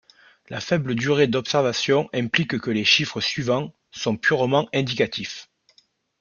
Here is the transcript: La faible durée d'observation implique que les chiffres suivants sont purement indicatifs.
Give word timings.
La 0.49 0.59
faible 0.59 0.95
durée 0.95 1.27
d'observation 1.27 2.09
implique 2.11 2.57
que 2.57 2.71
les 2.71 2.83
chiffres 2.85 3.21
suivants 3.21 3.71
sont 3.91 4.17
purement 4.17 4.67
indicatifs. 4.73 5.47